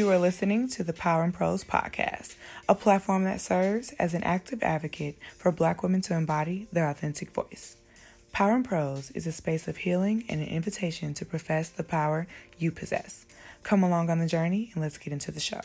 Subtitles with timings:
[0.00, 2.34] You are listening to the Power and Prose podcast,
[2.66, 7.32] a platform that serves as an active advocate for Black women to embody their authentic
[7.32, 7.76] voice.
[8.32, 12.26] Power and Prose is a space of healing and an invitation to profess the power
[12.56, 13.26] you possess.
[13.62, 15.60] Come along on the journey and let's get into the show.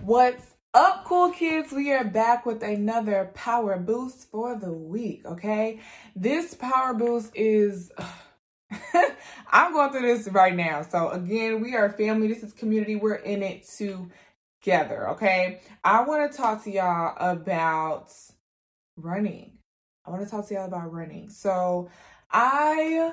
[0.00, 1.70] What's up, cool kids?
[1.70, 5.78] We are back with another power boost for the week, okay?
[6.16, 7.92] This power boost is.
[9.54, 10.82] I'm going through this right now.
[10.82, 12.26] So, again, we are family.
[12.26, 12.96] This is community.
[12.96, 15.60] We're in it together, okay?
[15.84, 18.12] I want to talk to y'all about
[18.96, 19.52] running.
[20.04, 21.30] I want to talk to y'all about running.
[21.30, 21.88] So,
[22.32, 23.12] I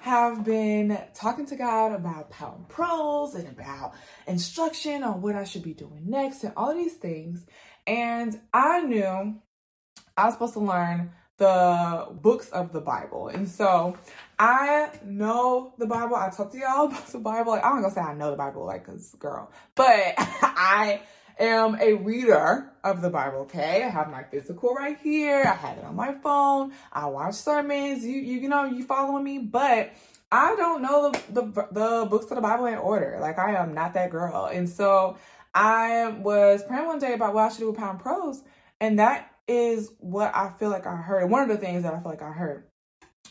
[0.00, 3.92] have been talking to God about Power and Prose and about
[4.26, 7.44] instruction on what I should be doing next and all these things.
[7.86, 9.42] And I knew
[10.16, 13.28] I was supposed to learn the books of the Bible.
[13.28, 13.96] And so
[14.42, 16.16] I know the Bible.
[16.16, 17.52] I talk to y'all about the Bible.
[17.52, 21.00] Like, I'm not gonna say I know the Bible, like, cause girl, but I
[21.38, 23.42] am a reader of the Bible.
[23.42, 25.44] Okay, I have my physical right here.
[25.44, 26.72] I have it on my phone.
[26.92, 28.04] I watch sermons.
[28.04, 29.92] You, you, you know, you following me, but
[30.32, 33.18] I don't know the, the the books of the Bible in order.
[33.20, 35.18] Like, I am not that girl, and so
[35.54, 38.42] I was praying one day about what I should do with Power and Prose,
[38.80, 41.30] and that is what I feel like I heard.
[41.30, 42.64] One of the things that I feel like I heard,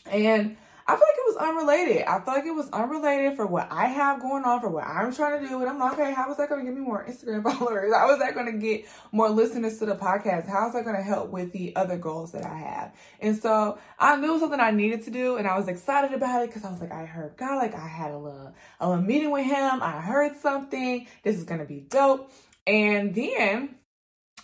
[0.06, 2.02] and I feel like it was unrelated.
[2.02, 5.14] I feel like it was unrelated for what I have going on, for what I'm
[5.14, 5.60] trying to do.
[5.60, 7.94] And I'm like, okay, how is that going to give me more Instagram followers?
[7.94, 10.48] How is that going to get more listeners to the podcast?
[10.48, 12.94] How is that going to help with the other goals that I have?
[13.20, 16.48] And so I knew something I needed to do, and I was excited about it
[16.48, 19.30] because I was like, I heard God, like I had a little, a little meeting
[19.30, 19.82] with Him.
[19.82, 21.06] I heard something.
[21.22, 22.32] This is going to be dope.
[22.66, 23.76] And then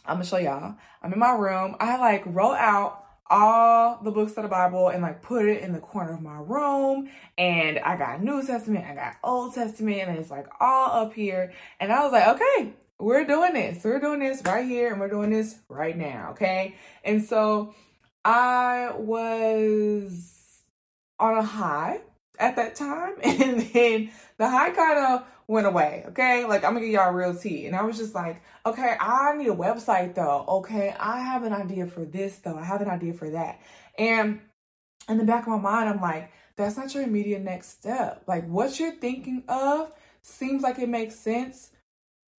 [0.08, 0.74] I'm gonna show y'all.
[1.02, 1.76] I'm in my room.
[1.80, 5.72] I like roll out all the books of the Bible and like put it in
[5.72, 7.10] the corner of my room.
[7.36, 11.52] And I got New Testament, I got Old Testament, and it's like all up here.
[11.80, 13.84] And I was like, okay, we're doing this.
[13.84, 16.30] We're doing this right here, and we're doing this right now.
[16.32, 16.74] Okay.
[17.04, 17.74] And so
[18.24, 20.62] I was
[21.18, 22.00] on a high
[22.38, 23.14] at that time.
[23.22, 26.04] And then the high kind of went away.
[26.08, 26.44] Okay.
[26.44, 27.66] Like I'm gonna give y'all real tea.
[27.66, 30.44] And I was just like, okay, I need a website though.
[30.46, 30.94] Okay.
[31.00, 32.56] I have an idea for this though.
[32.56, 33.60] I have an idea for that.
[33.98, 34.40] And
[35.08, 38.22] in the back of my mind, I'm like, that's not your immediate next step.
[38.26, 39.92] Like what you're thinking of
[40.22, 41.70] seems like it makes sense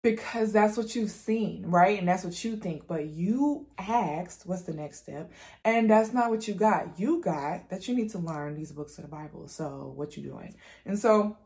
[0.04, 1.98] because that's what you've seen, right?
[1.98, 2.88] And that's what you think.
[2.88, 5.32] But you asked, what's the next step?
[5.66, 7.00] And that's not what you got.
[7.00, 9.48] You got that you need to learn these books of the Bible.
[9.48, 10.56] So what you doing?
[10.86, 11.38] And so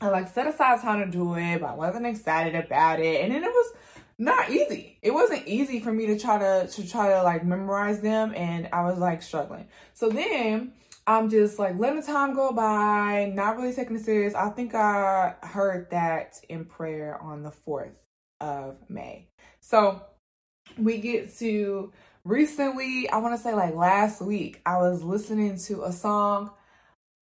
[0.00, 3.22] I like set aside time to do it, but I wasn't excited about it.
[3.22, 3.72] And then it was
[4.18, 4.98] not easy.
[5.02, 8.68] It wasn't easy for me to try to to try to like memorize them and
[8.72, 9.68] I was like struggling.
[9.94, 10.72] So then
[11.06, 14.34] I'm just like letting the time go by, not really taking it serious.
[14.34, 17.94] I think I heard that in prayer on the 4th
[18.40, 19.28] of May.
[19.60, 20.02] So
[20.76, 21.92] we get to
[22.24, 26.50] recently, I want to say like last week, I was listening to a song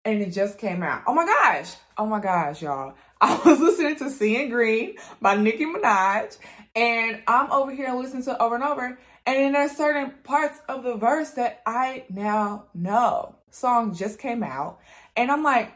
[0.07, 1.03] and it just came out.
[1.07, 1.75] Oh my gosh.
[1.99, 2.95] Oh my gosh, y'all.
[3.21, 6.37] I was listening to Seeing Green by Nicki Minaj
[6.77, 8.99] and I'm over here listening to it over and over.
[9.27, 14.45] And then there's certain parts of the verse that I now know song just came
[14.45, 14.79] out.
[15.17, 15.73] And I'm like,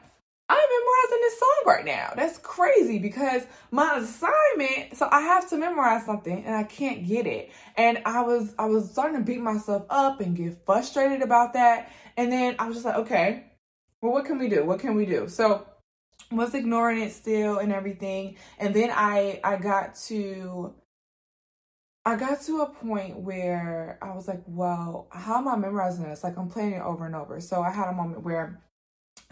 [0.48, 2.12] I'm memorizing this song right now.
[2.14, 3.42] That's crazy because
[3.72, 7.50] my assignment, so I have to memorize something and I can't get it.
[7.76, 11.90] And I was I was starting to beat myself up and get frustrated about that.
[12.16, 13.44] And then I was just like, okay,
[14.02, 14.64] well, what can we do?
[14.64, 15.28] What can we do?
[15.28, 15.66] So
[16.30, 18.36] was ignoring it still and everything.
[18.58, 20.74] And then I I got to
[22.04, 26.24] I got to a point where I was like, well, how am I memorizing this?
[26.24, 27.40] Like, I'm playing it over and over.
[27.40, 28.62] So I had a moment where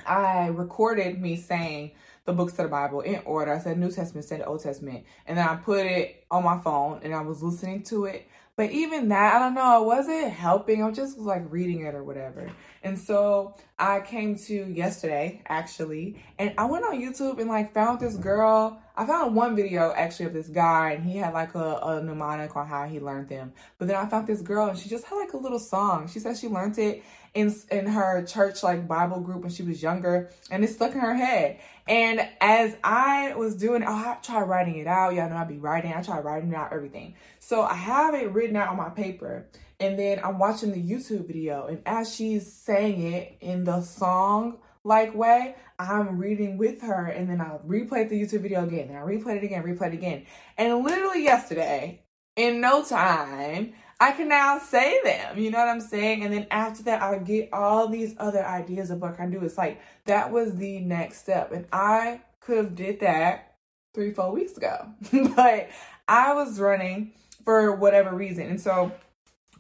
[0.06, 1.92] I recorded me saying
[2.26, 3.54] the books of the Bible in order.
[3.54, 7.00] I said New Testament, said Old Testament, and then I put it on my phone
[7.02, 8.28] and I was listening to it.
[8.58, 10.82] But even that, I don't know, it wasn't helping.
[10.82, 12.50] I was just was like reading it or whatever.
[12.82, 18.00] And so I came to yesterday, actually, and I went on YouTube and like found
[18.00, 18.82] this girl.
[18.96, 22.56] I found one video actually of this guy, and he had like a, a mnemonic
[22.56, 23.52] on how he learned them.
[23.78, 26.08] But then I found this girl, and she just had like a little song.
[26.08, 27.04] She said she learned it
[27.38, 31.00] in in her church like Bible group when she was younger, and it stuck in
[31.00, 31.60] her head.
[31.86, 35.14] And as I was doing, oh, I tried writing it out.
[35.14, 35.92] Y'all know I'd be writing.
[35.92, 37.14] I tried writing out everything.
[37.38, 39.46] So I have it written out on my paper,
[39.78, 44.58] and then I'm watching the YouTube video, and as she's saying it in the song
[44.84, 48.98] like way, I'm reading with her, and then I'll replay the YouTube video again, and
[48.98, 50.26] I replay it again, replay it again.
[50.56, 52.02] And literally yesterday,
[52.34, 55.38] in no time, I can now say them.
[55.38, 56.24] You know what I'm saying?
[56.24, 59.40] And then after that, I'll get all these other ideas of what I can do.
[59.44, 61.52] It's like that was the next step.
[61.52, 63.56] And I could have did that
[63.94, 64.88] three, four weeks ago.
[65.36, 65.70] but
[66.06, 67.12] I was running
[67.44, 68.46] for whatever reason.
[68.46, 68.92] And so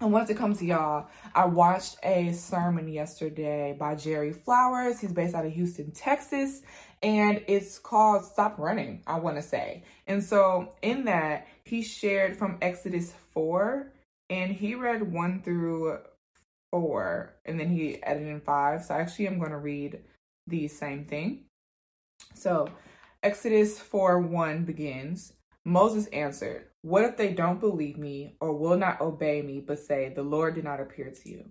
[0.00, 5.00] and once it comes to y'all, I watched a sermon yesterday by Jerry Flowers.
[5.00, 6.62] He's based out of Houston, Texas,
[7.02, 9.82] and it's called Stop Running, I want to say.
[10.06, 13.92] And so in that, he shared from Exodus 4,
[14.30, 15.98] and he read 1 through
[16.72, 18.84] 4, and then he added in 5.
[18.84, 20.00] So actually, I'm going to read
[20.46, 21.44] the same thing.
[22.34, 22.68] So
[23.22, 25.32] Exodus 4 1 begins
[25.68, 30.08] Moses answered, What if they don't believe me or will not obey me, but say,
[30.08, 31.50] The Lord did not appear to you?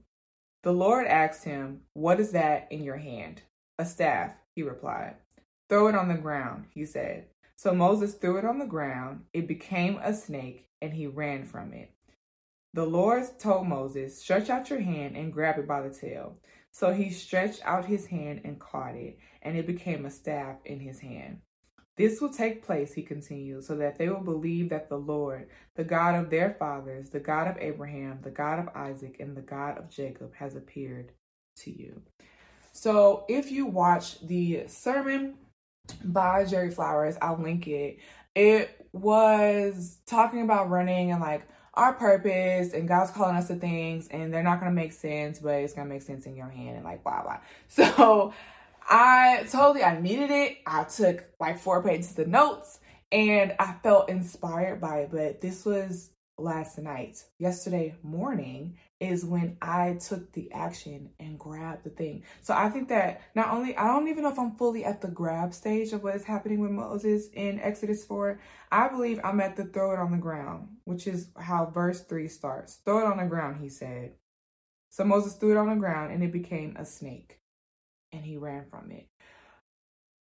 [0.63, 3.43] The Lord asked him, What is that in your hand?
[3.77, 5.17] A staff, he replied.
[5.69, 7.27] Throw it on the ground, he said.
[7.57, 9.25] So Moses threw it on the ground.
[9.33, 11.91] It became a snake, and he ran from it.
[12.77, 16.37] The Lord told Moses, Stretch out your hand and grab it by the tail.
[16.69, 20.79] So he stretched out his hand and caught it, and it became a staff in
[20.79, 21.39] his hand.
[21.95, 25.83] This will take place, he continued, so that they will believe that the Lord, the
[25.83, 29.79] God of their fathers, the God of Abraham, the God of Isaac, and the God
[29.79, 31.13] of Jacob, has appeared
[31.61, 32.03] to you.
[32.73, 35.33] So if you watch the sermon
[36.03, 37.97] by Jerry Flowers, I'll link it.
[38.35, 41.41] It was talking about running and like
[41.77, 45.39] our purpose and God's calling us to things and they're not going to make sense,
[45.39, 47.37] but it's going to make sense in your hand and like blah, blah.
[47.69, 48.33] So
[48.89, 50.57] I totally, I needed it.
[50.65, 52.79] I took like four pages of notes
[53.11, 55.11] and I felt inspired by it.
[55.11, 57.23] But this was last night.
[57.37, 62.23] Yesterday morning is when I took the action and grabbed the thing.
[62.41, 65.07] So I think that not only, I don't even know if I'm fully at the
[65.07, 68.39] grab stage of what is happening with Moses in Exodus 4.
[68.71, 72.27] I believe I'm at the throw it on the ground, which is how verse 3
[72.27, 72.75] starts.
[72.85, 74.13] Throw it on the ground, he said.
[74.89, 77.39] So Moses threw it on the ground and it became a snake
[78.11, 79.07] and he ran from it.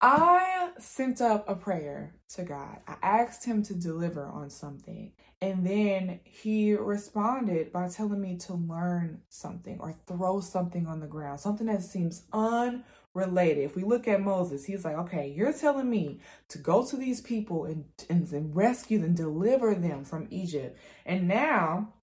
[0.01, 2.79] I sent up a prayer to God.
[2.87, 5.13] I asked him to deliver on something.
[5.41, 11.07] And then he responded by telling me to learn something or throw something on the
[11.07, 13.63] ground, something that seems unrelated.
[13.63, 16.19] If we look at Moses, he's like, okay, you're telling me
[16.49, 20.77] to go to these people and, and, and rescue them, deliver them from Egypt.
[21.05, 21.93] And now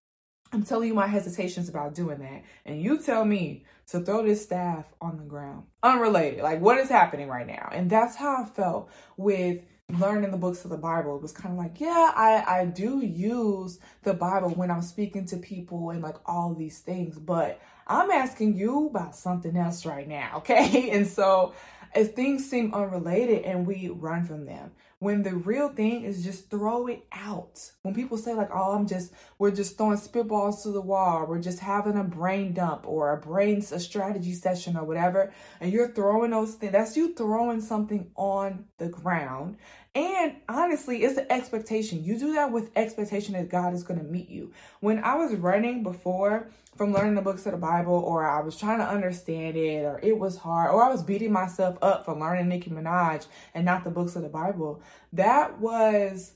[0.52, 2.44] I'm telling you my hesitations about doing that.
[2.66, 5.64] And you tell me to throw this staff on the ground.
[5.82, 6.42] Unrelated.
[6.42, 7.70] Like, what is happening right now?
[7.72, 9.62] And that's how I felt with
[9.98, 11.16] learning the books of the Bible.
[11.16, 15.24] It was kind of like, yeah, I, I do use the Bible when I'm speaking
[15.26, 20.08] to people and like all these things, but I'm asking you about something else right
[20.08, 20.90] now, okay?
[20.90, 21.54] And so
[21.94, 24.72] if things seem unrelated and we run from them,
[25.02, 27.72] when the real thing is just throw it out.
[27.82, 31.40] When people say like, "Oh, I'm just we're just throwing spitballs to the wall, we're
[31.40, 35.88] just having a brain dump or a brain a strategy session or whatever," and you're
[35.88, 39.56] throwing those things, that's you throwing something on the ground.
[39.94, 42.02] And honestly, it's an expectation.
[42.02, 44.52] You do that with expectation that God is going to meet you.
[44.80, 48.56] When I was running before, from learning the books of the Bible, or I was
[48.56, 52.18] trying to understand it, or it was hard, or I was beating myself up for
[52.18, 54.80] learning Nicki Minaj and not the books of the Bible.
[55.12, 56.32] That was,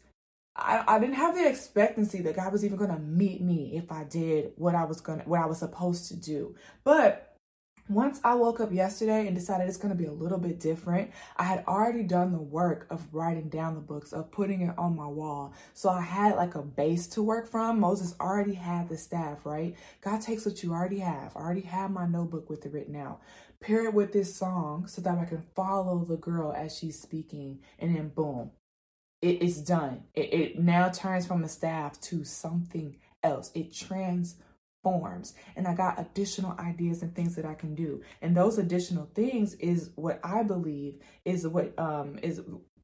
[0.55, 4.05] I, I didn't have the expectancy that God was even to meet me if I
[4.05, 6.55] did what I was to, what I was supposed to do.
[6.85, 7.26] But
[7.89, 11.13] once I woke up yesterday and decided it's going to be a little bit different,
[11.37, 14.97] I had already done the work of writing down the books, of putting it on
[14.97, 15.55] my wall.
[15.73, 17.79] So I had like a base to work from.
[17.79, 19.77] Moses already had the staff, right?
[20.01, 21.37] God takes what you already have.
[21.37, 23.21] I already have my notebook with it written out.
[23.61, 27.61] Pair it with this song so that I can follow the girl as she's speaking,
[27.79, 28.51] and then boom,
[29.23, 30.05] it, it's done.
[30.15, 33.51] It, it now turns from a staff to something else.
[33.55, 34.37] It trans
[34.87, 38.03] forms and I got additional ideas and things that I can do.
[38.23, 42.41] And those additional things is what I believe is what um is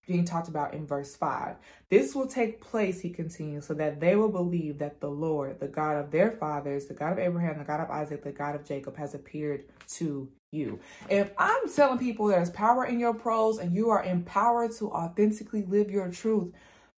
[0.08, 1.54] being talked about in verse 5.
[1.88, 5.68] This will take place, he continues, so that they will believe that the Lord, the
[5.68, 8.64] God of their fathers, the God of Abraham, the God of Isaac, the God of
[8.64, 9.66] Jacob, has appeared
[9.98, 10.80] to you.
[11.08, 15.62] If I'm telling people there's power in your prose and you are empowered to authentically
[15.62, 16.52] live your truth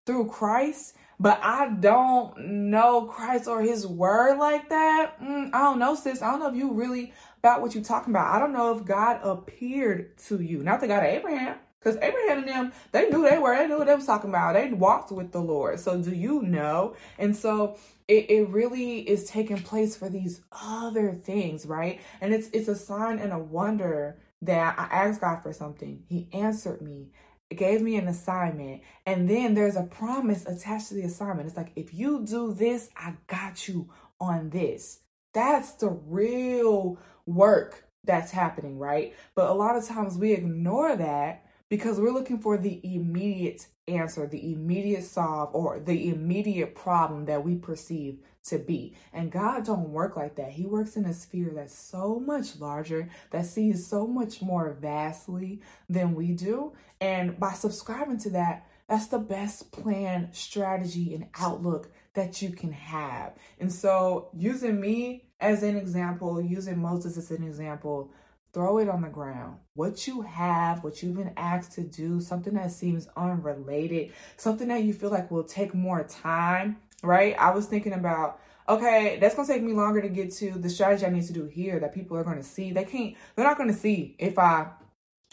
[0.07, 5.21] through Christ, but I don't know Christ or his word like that.
[5.21, 6.23] Mm, I don't know, sis.
[6.23, 8.35] I don't know if you really about what you're talking about.
[8.35, 10.63] I don't know if God appeared to you.
[10.63, 11.57] Not the God of Abraham.
[11.79, 14.55] Because Abraham and them, they knew they were, they knew what they was talking about.
[14.55, 15.79] They walked with the Lord.
[15.79, 16.97] So do you know?
[17.19, 17.77] And so
[18.09, 22.01] it, it really is taking place for these other things, right?
[22.23, 26.03] And it's it's a sign and a wonder that I asked God for something.
[26.09, 27.11] He answered me
[27.57, 31.73] gave me an assignment and then there's a promise attached to the assignment it's like
[31.77, 33.89] if you do this i got you
[34.21, 35.01] on this.
[35.33, 39.15] That's the real work that's happening, right?
[39.35, 44.27] But a lot of times we ignore that because we're looking for the immediate answer,
[44.27, 48.95] the immediate solve, or the immediate problem that we perceive to be.
[49.13, 50.53] And God don't work like that.
[50.53, 55.61] He works in a sphere that's so much larger, that sees so much more vastly
[55.89, 56.73] than we do.
[57.01, 62.73] And by subscribing to that, that's the best plan, strategy, and outlook that you can
[62.73, 63.35] have.
[63.59, 68.13] And so, using me as an example, using Moses as an example,
[68.55, 69.59] throw it on the ground.
[69.75, 74.85] What you have, what you've been asked to do, something that seems unrelated, something that
[74.85, 77.37] you feel like will take more time, right?
[77.39, 81.07] I was thinking about, okay, that's gonna take me longer to get to the strategy
[81.07, 82.73] I need to do here that people are gonna see.
[82.73, 84.69] They can't, they're not gonna see if I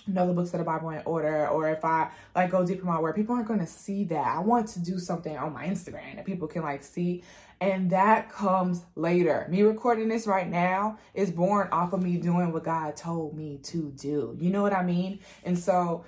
[0.08, 2.86] know the books of the Bible in order, or if I like go deep in
[2.86, 4.28] my word, people aren't gonna see that.
[4.28, 7.24] I want to do something on my Instagram that people can like see,
[7.60, 9.48] and that comes later.
[9.50, 13.60] Me recording this right now is born off of me doing what God told me
[13.63, 14.36] to do.
[14.40, 15.20] You know what I mean?
[15.44, 16.04] And so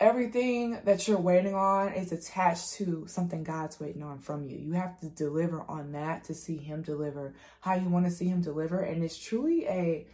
[0.00, 4.58] everything that you're waiting on is attached to something God's waiting on from you.
[4.58, 8.26] You have to deliver on that to see Him deliver how you want to see
[8.26, 8.80] Him deliver.
[8.80, 10.06] And it's truly a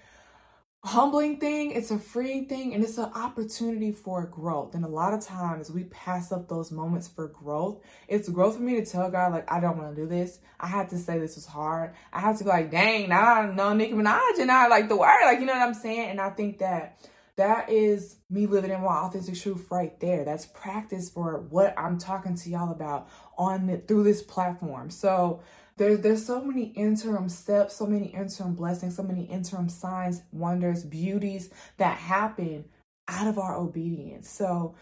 [0.84, 4.74] humbling thing, it's a freeing thing, and it's an opportunity for growth.
[4.74, 7.80] And a lot of times we pass up those moments for growth.
[8.08, 10.40] It's growth for me to tell God, like, I don't want to do this.
[10.58, 11.94] I had to say this was hard.
[12.12, 14.96] I have to go, like, dang, now I know Nicki Minaj and I like the
[14.96, 15.24] word.
[15.24, 16.10] Like, you know what I'm saying?
[16.10, 17.08] And I think that
[17.42, 20.24] that is me living in my authentic truth right there.
[20.24, 24.90] That's practice for what I'm talking to y'all about on the, through this platform.
[24.90, 25.42] So
[25.76, 30.84] there's there's so many interim steps, so many interim blessings, so many interim signs, wonders,
[30.84, 32.66] beauties that happen
[33.08, 34.30] out of our obedience.
[34.30, 34.76] So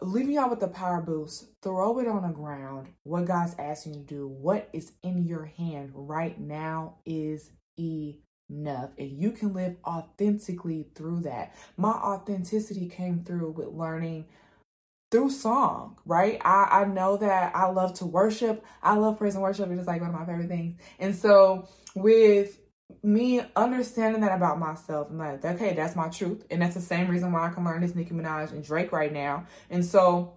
[0.00, 2.86] leaving y'all with the power boost, throw it on the ground.
[3.02, 8.25] What God's asking you to do, what is in your hand right now is enough.
[8.48, 11.54] Enough and you can live authentically through that.
[11.76, 14.26] My authenticity came through with learning
[15.10, 16.40] through song, right?
[16.44, 18.64] I, I know that I love to worship.
[18.82, 19.70] I love praise and worship.
[19.70, 20.78] It is like one of my favorite things.
[20.98, 22.58] And so with
[23.02, 26.44] me understanding that about myself, I'm like, okay, that's my truth.
[26.50, 29.12] And that's the same reason why I can learn this Nicki Minaj and Drake right
[29.12, 29.46] now.
[29.70, 30.34] And so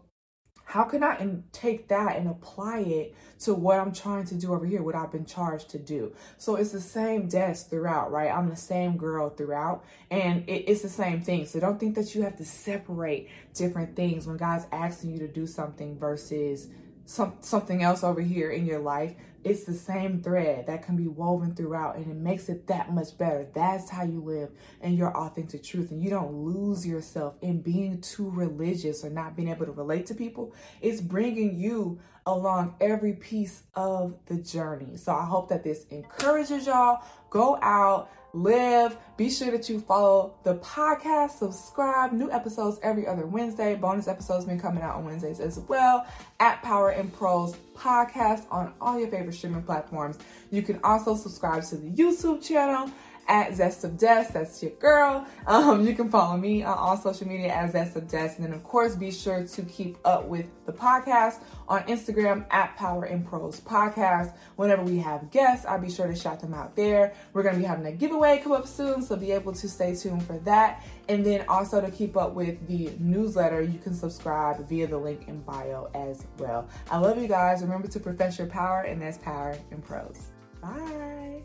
[0.69, 1.17] how can I
[1.51, 5.11] take that and apply it to what I'm trying to do over here, what I've
[5.11, 6.13] been charged to do?
[6.37, 8.29] So it's the same desk throughout, right?
[8.29, 11.47] I'm the same girl throughout, and it, it's the same thing.
[11.47, 15.27] So don't think that you have to separate different things when God's asking you to
[15.27, 16.67] do something versus
[17.09, 21.07] some something else over here in your life it's the same thread that can be
[21.07, 23.47] woven throughout and it makes it that much better.
[23.53, 24.49] That's how you live
[24.81, 29.37] in your authentic truth and you don't lose yourself in being too religious or not
[29.37, 30.53] being able to relate to people.
[30.81, 34.97] It's bringing you along every piece of the journey.
[34.97, 37.01] So i hope that this encourages y'all.
[37.29, 38.97] Go out live.
[39.17, 42.11] Be sure that you follow the podcast, subscribe.
[42.11, 43.75] New episodes every other Wednesday.
[43.75, 46.07] Bonus episodes been coming out on Wednesdays as well
[46.39, 50.17] at Power and Prose podcast on all your favorite streaming platforms.
[50.51, 52.91] You can also subscribe to the YouTube channel
[53.29, 54.25] at Zest of Des.
[54.33, 55.25] That's your girl.
[55.47, 58.33] Um, you can follow me on all social media at Zest of Des.
[58.35, 62.75] And then, of course, be sure to keep up with the podcast on Instagram at
[62.75, 64.33] Power and Prose Podcast.
[64.55, 67.13] Whenever we have guests, I'll be sure to shout them out there.
[67.33, 69.95] We're going to be having a giveaway come up soon, so be able to stay
[69.95, 70.83] tuned for that.
[71.07, 75.27] And then also to keep up with the newsletter, you can subscribe via the link
[75.27, 76.67] in bio as well.
[76.89, 77.61] I love you guys.
[77.61, 80.31] Remember to profess your power, and that's Power and Prose.
[80.61, 81.43] Bye.